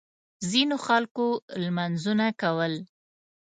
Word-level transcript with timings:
ځینو 0.51 0.75
خلکو 0.85 1.27
لمونځونه 1.63 2.25
کول. 2.41 2.73